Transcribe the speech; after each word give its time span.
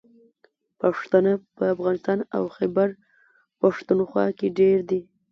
پښتانه 0.81 1.31
په 1.55 1.63
افغانستان 1.73 2.19
او 2.37 2.43
خیبر 2.57 2.89
پښتونخوا 3.61 4.25
کې 4.37 4.47
ډېر 4.59 4.77
دي. 4.89 5.01